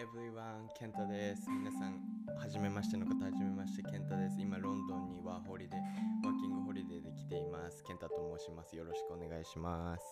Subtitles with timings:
[0.00, 1.42] everyone ケンタです。
[1.50, 2.00] 皆さん
[2.40, 4.40] はじめましての方はじめましてケンタです。
[4.40, 5.76] 今ロンドンにワーホリで
[6.24, 7.84] ワーキングホリデーで来ています。
[7.84, 8.74] ケンタと申します。
[8.76, 10.02] よろしくお願いします。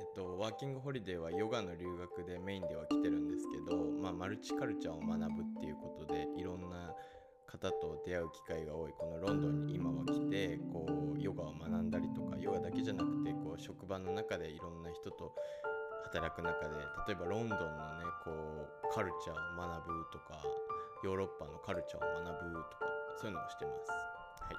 [0.00, 6.92] えっとワーキングホリデーはヨガの留学でメインでは来てるんですけどまあマルチカルチャーを学ぶっていうことでいろんな
[7.46, 15.36] 方と出会う機会が多いこのロンドンに今は来てこうヨガを学んだりとかヨガだけじゃなくてこう職場の中でいろんな人と
[16.04, 17.64] 働く中で例えばロンドンの
[17.98, 20.40] ねこうカルチャーを学ぶとか
[21.02, 23.90] ヨーロッパのカルチャーを学ぶとかそういうのをしてます。
[23.90, 24.50] は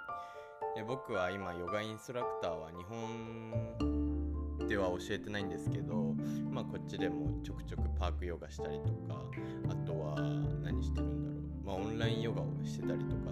[0.74, 6.16] い、で僕は今ヨガインストラクターは日本では教えてないんですけど、
[6.52, 9.22] まあ、こっちでもちょくちょくパークヨガしたりとか
[9.70, 10.16] あとは
[10.64, 13.32] 何してるんだろう、まあ、オンラインヨガをしてたりとか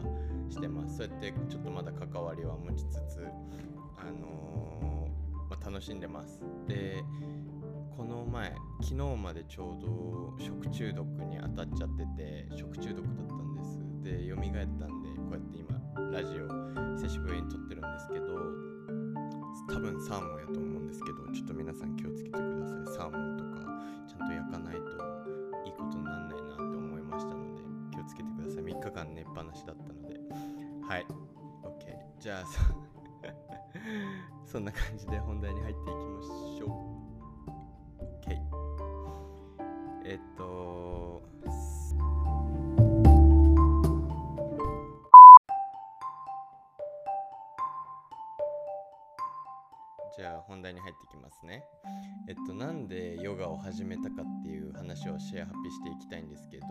[0.50, 0.98] してます。
[0.98, 3.26] そうやってちょっとまだ関わりは持ちつつ、
[3.98, 6.42] あのー、まあ、楽しんでます。
[6.68, 7.04] で
[7.96, 13.80] この前昨日までちょうど食中毒に当たっちゃってて食中毒だったんです。
[14.02, 15.70] で蘇ったんでこうやって今
[16.12, 16.48] ラジオ
[16.98, 18.26] 久しぶりに撮ってるんですけど
[19.74, 22.96] 多分サーモンやと思うんですけどちょっと皆さん気をつけてください。
[22.96, 23.62] サーモンとか
[24.08, 24.82] ちゃんと焼かないと
[25.66, 27.62] いいことになんないなって思いましたので
[27.94, 28.64] 気をつけてください。
[28.64, 30.20] 3日間寝っぱなしだったので。
[30.88, 31.06] はい。
[31.64, 32.46] OK じゃあ
[34.46, 36.22] そんな感じで本題に入っていきま
[36.58, 36.91] しょう。
[40.12, 41.24] えっと
[50.18, 51.64] じゃあ本題に入ってきますね。
[52.28, 56.68] えっとなんでヨガを始めたかっていう話をシェアハッピーしていきたいんですけど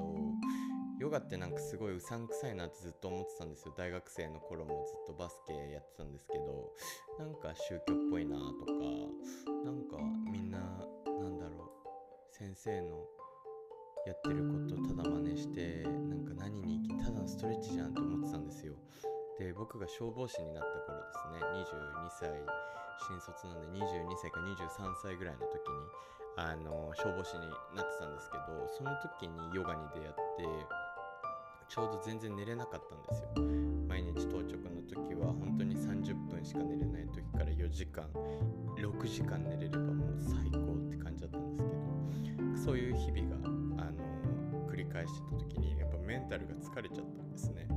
[0.99, 6.75] ヨガってなんかすごいうさんくさいなってずっと思ってたんですよ大学生の頃もずっとバスケやってたんですけど
[7.19, 8.73] なんか宗教っぽいなとか
[9.65, 9.97] なんか
[10.31, 13.20] みんななんだろう先生の
[14.07, 18.75] やってることただ真似してなんか何にただのストレッチじゃんって思ってたんですよ。
[19.39, 22.29] で僕が消防士になった頃ですね22歳
[23.09, 25.81] 新卒なんで22歳か23歳ぐらいの時に
[26.37, 30.81] あの消防士になってたんですけどその時にヨガに出会って
[31.69, 33.29] ちょうど全然寝れなかったんですよ。
[33.89, 38.09] 毎日当直の時は本当に30分しか寝れない時から4時間
[38.77, 43.50] 6時間寝れればもう最高って感じだったんですけどそういう日々が
[44.93, 47.69] 返してた時にやっぱメンタルが疲れちゃったんですね。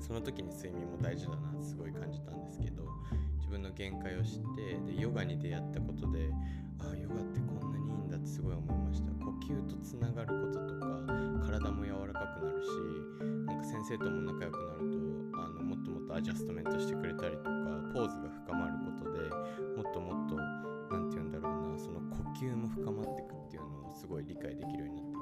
[0.00, 2.84] その時に睡眠も大事だなってすごい感じたんですけど
[3.38, 6.28] 自分の限界を知ってでヨガに出会ったことで
[6.78, 9.10] ああヨガってこんなにいいんだってすごい思いました。
[9.24, 10.86] 呼吸とつながることとか
[11.46, 12.68] 体も柔らかくなるし
[13.46, 17.50] なんか先生とも仲良くなるとあのもっともっとアジャストメントしてくれたりとか
[17.94, 19.18] ポーズが深まることで
[19.80, 20.36] もっともっと
[20.90, 25.13] 何て言うんだろうなその呼吸も深まっていくっていうのをすごい理解できるようになって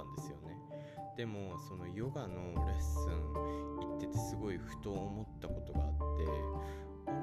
[0.00, 0.56] ったんですよね。
[1.16, 3.10] でもそのヨガのレッスン
[3.80, 6.24] 行っててすごいふと思ったことがあって
[7.06, 7.16] あれ？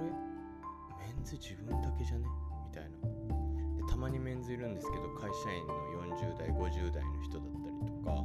[0.99, 2.27] メンズ自分だけじゃね？
[2.69, 2.89] みたいな。
[3.77, 5.73] でたまにメンズいるんですけど会社員の
[6.15, 8.23] 40代50代の人だったりとか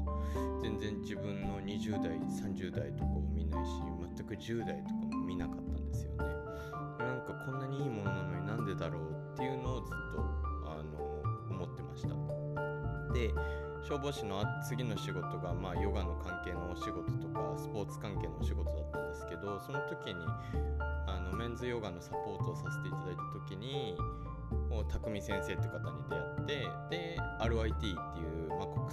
[0.61, 3.71] 全然自分の20代30代とかを見ないし
[4.17, 6.25] 全く10代とかも見なかったんですよね。
[6.99, 9.03] なんかこんなにいいものなのになんでだろう
[9.33, 10.21] っていうのをずっと
[10.71, 12.09] あの思ってました。
[13.15, 13.31] で
[13.83, 20.25] 消防士の次の仕事が、まあ、ヨガの関係のお仕事とかスポーツ関係のお仕事だったんですけどその時に
[21.07, 23.97] あのメンズヨガのサポートをさせていただいた時に
[24.89, 28.91] 匠先生って方に出会ってで RIT っていう、まあ、国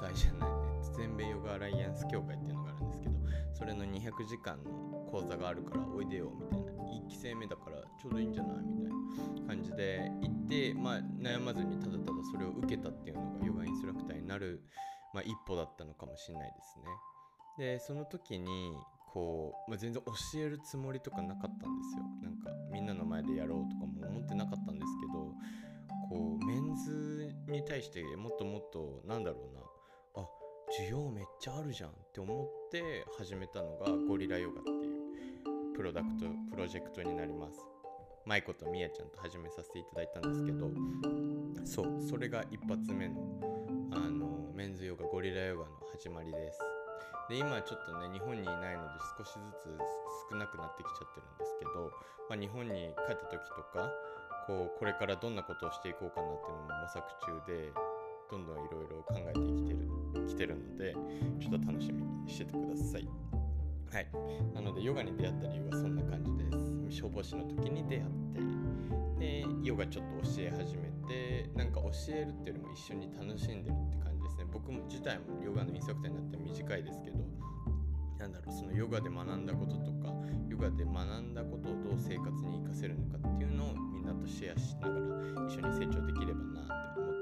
[0.00, 0.50] 際じゃない
[0.96, 3.14] 全米ヨガアライアンス協会っていうのがあるんですけど
[3.52, 4.70] それの200時間の
[5.10, 8.56] 講座があるからおいでよみたいな1期生目だからちょうどいいんじゃない？
[8.62, 8.92] みたい
[9.42, 13.63] な感じで行って、まあ、悩まずにただただそれを受けたっていうのがヨガ
[14.24, 14.62] になる、
[15.12, 16.84] まあ、一歩だったのかもしれないですね。
[17.56, 18.74] でその時に
[19.12, 25.32] こう、まあ、全然教えるつもりとかなかったんですよなんかみんなの前でやろうとかも思ってなかったんですけど
[26.10, 30.26] こうメンズに対してもっともっとなんだろうなあ
[30.80, 37.73] 需要めっちゃあるじゃんって思って始めたのがゴリラヨガっていうプロダクトプロジェクトになります
[38.26, 40.70] 舞子とみやちゃんと始めさせていただいたんですけど
[41.64, 43.14] そうそれが一発目の
[43.92, 46.58] あのメンズヨガゴリラヨガの始まりです。
[47.28, 49.78] で今ちょっとね日本にいないので少しずつ
[50.30, 51.90] 少なくなってきちゃってるんですけど、
[52.28, 53.90] まあ、日本に帰った時とか
[54.46, 57.72] こうこれからどんなことをしていこうかなっていうのも模索中で
[58.30, 60.94] どんどんいろいろ考えてきてるきてるので
[61.40, 63.33] ちょっと楽しみにしててください。
[63.94, 64.08] はい。
[64.52, 66.50] なのでヨガに出会った理由はそんな感じで
[66.90, 66.98] す。
[66.98, 68.04] 消防士の時に出会っ
[68.34, 68.40] て。
[69.20, 74.46] でヨガちょっと教え始めでなんか教えるっていうよりも一緒に楽しんでるって感じですね。
[74.52, 77.18] 僕も自体もヨガのインストラクターになって短いですけど
[78.18, 80.12] なんだろうそのヨガで学んだこととか
[80.48, 87.14] ヨガで学んだことをどう生活に生かせるのかっていうのをみんなとシェアしながら一緒に成長できればなって思っ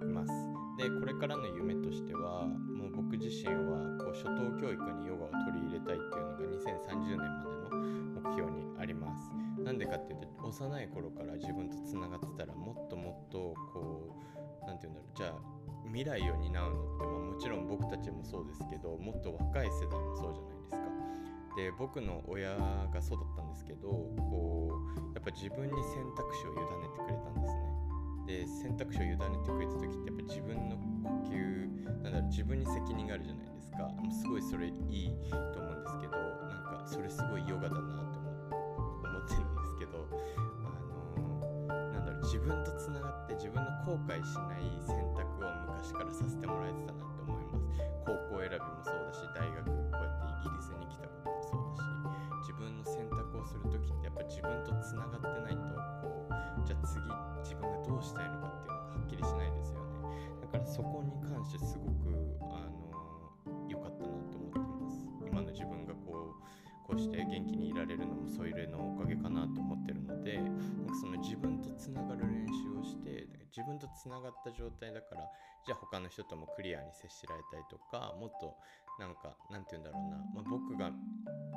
[0.00, 0.59] ています。
[0.80, 9.28] でこれからの夢としてはもう僕自身はこう初等教育にヨガを取り入れたいっていうのが2030年までの目標にあります
[9.62, 14.16] なんでかっていうと幼い頃から自分とつながってたらもっともっとこ
[14.64, 20.80] う何て言うんだろうじゃあ未来を担うのって、まあ、もちろん僕たちもそうですけどもっと若い世代もそうじゃないですか。
[21.56, 27.79] で僕の親がそうだったんですけどこうやっぱ自分に選択肢を委ねてくれたんですね。
[28.30, 33.78] で選択肢を委ねてくれた時ってやっぱ自分の呼吸なんだろう自分に責任があるじゃないですか。
[33.98, 35.10] もうすごいそれいい
[35.52, 36.14] と思うんですけど
[36.46, 38.18] なんかそれすごいヨガだなって
[38.54, 40.06] 思ってるんですけど
[40.62, 40.70] あ
[41.18, 44.99] のなんだろう自分とつながって自分の後悔しない選
[66.90, 70.46] こうして元気にいられるのもソイレのおかげかなと思ってるのでなん
[70.90, 75.22] かその自分とつながる練習をして自分とつながった状態だから
[75.64, 78.58] じゃあ他の人ともクリアに接しられたりとかもっと
[78.98, 80.90] なんかなんて言うんだろうな、まあ、僕が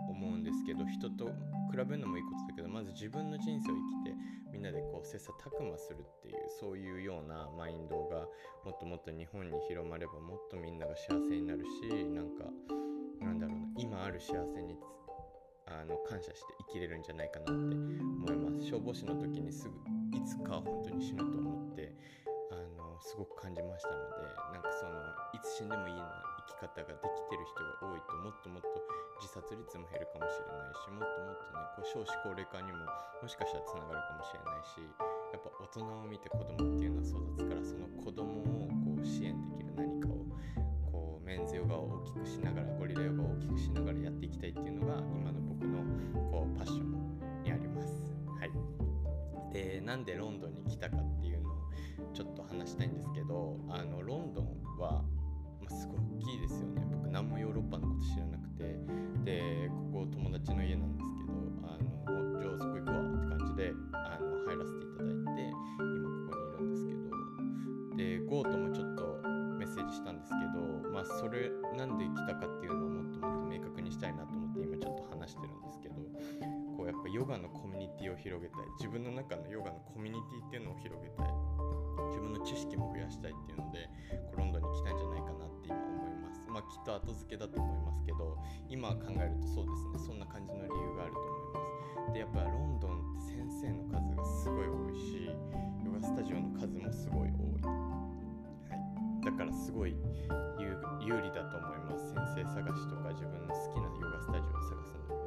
[0.06, 1.26] 思うんですけど人と
[1.74, 3.76] 比べるのもいいことだけどまず自分の人生を
[4.06, 4.16] 生きて
[4.54, 8.30] みんなでこう切磋琢磨するっていうそういうようなマインドが
[8.62, 12.46] もっともっと日本に広まればもっとみんなが幸せになるしなんか
[13.20, 14.78] なんだろうな今ある幸せに
[15.66, 18.68] あの感謝して生きれるんじゃないかなって思います。
[18.68, 19.76] 消防士の時にすぐ
[20.18, 21.94] いつか本当に死ぬと思って
[22.52, 24.92] あのすごく感じましたのでなんかその
[25.34, 28.68] いつ死んでもいいような生き方ができてる人が多いともっともっと
[29.20, 32.84] 自殺率も減るかもしれないしもっともっとねこう少子高齢化にも
[33.22, 34.84] もしかしたらつながるかもしれないし
[35.32, 40.24] やっぱ大人を見て子供っていうのは育つからその子供をこう支援できる何かを
[40.92, 45.43] こうメンズヨガを大きくしながらゴリラヨガを大きくしながらやっていきたいっていうのが今の僕の
[46.32, 48.14] こうパッションにあります。
[48.40, 51.54] はい、でなんでロンドンに来たかっていうのを
[52.14, 54.02] ちょっと話したいんですけどあの
[77.14, 78.66] ヨガのコミュニティを広げたい。
[78.82, 81.30] 自分の中のヨガのコミュニティっていうのを広げたい。
[82.10, 83.86] 自分の知識も増やしたいっていうので
[84.26, 86.42] こうロンドンに来たんじゃないかなって今思います。
[86.50, 88.38] まあきっと後付けだと思いますけど
[88.68, 90.02] 今考えるとそうですね。
[90.02, 92.18] そんな感じの理由があると思います。
[92.18, 95.30] でやっぱロンドンって先生の数がすごい多いし
[95.86, 98.74] ヨガスタジオの数もすごい多い、は
[99.22, 99.96] い、だからすごい
[101.06, 102.10] 有利だと思います。
[102.10, 105.14] 先生探しとか自分の好きなヨガスタジオを探すの。
[105.14, 105.23] に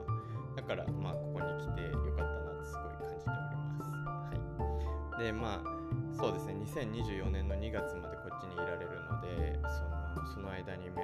[0.67, 3.95] からまあここに来てよかったなってすごい感じております。
[3.95, 5.25] はい。
[5.25, 5.77] でまあ
[6.13, 6.55] そうですね。
[6.67, 11.03] 2024年の2月までこっちにいられるのでそのその間にめ、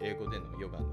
[0.00, 0.86] えー、英語でのヨガの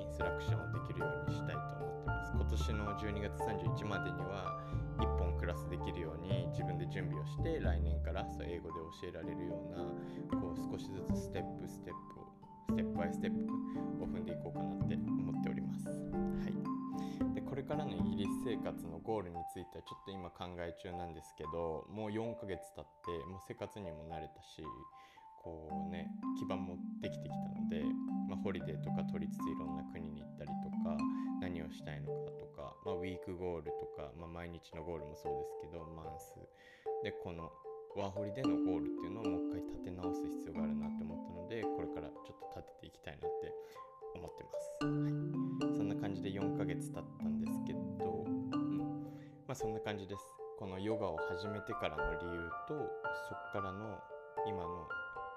[0.00, 2.32] インストラクションをできるようにしたいと思ってます。
[2.32, 4.58] 今年の12月31までには
[4.98, 12.32] 1本クラスできるように自分で準備をして来年からそう英語で教えられるようなこう少しずつステップステップを
[12.70, 14.81] ステップバイステップを踏んでいこうかなっ
[17.62, 24.66] れからのイギリス生活のゴールについてはちょっと今考え中なんですけどもう4ヶ月経ってもう生活にも慣れたし
[25.42, 27.86] こうね基盤もできてきたので、
[28.28, 30.98] まあ、ホリデーとか取りつついろんな国に行ったりとか
[31.40, 36.34] 何をしたいのかとか、まあ、ウィークゴールとか、まあ、毎日のゴールもそうですけどマンス
[37.06, 37.50] でこの
[37.94, 43.54] ワーホリでのゴールっていうのをもう一回立て直す必要があるなって思ったのでこれからちょっと立てていきたいなって
[44.14, 45.66] 思ってます。
[45.66, 45.71] はい、
[46.12, 48.78] 感じで4ヶ月経ったんですけど、うん、
[49.48, 50.22] まあそんな感じです。
[50.58, 53.96] このヨガを始めてからの理由とそっからの
[54.46, 54.86] 今の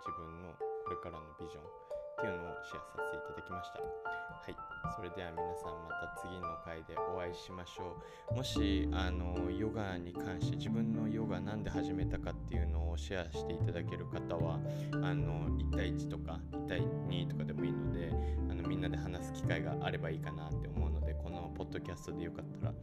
[0.03, 0.51] 自分の
[0.83, 3.79] これからのビジョンっていうのをシェアさせていただきました。
[3.79, 4.55] はい、
[4.95, 7.97] それでは皆さんまた次の回でお会いしましょ
[8.31, 8.35] う。
[8.35, 14.59] もしあのヨガに関して自分のヨガなんで始めたかっていうのをシェアしていただける方は
[14.93, 18.11] あの1対1とか1対2とかでもいいので
[18.49, 22.73] あのみんなで話す機会があればいいかなって思うのでこのポッドキャストでよかったら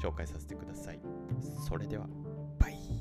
[0.00, 1.00] 紹介させてください。
[1.66, 2.06] それでは
[2.58, 2.99] バイ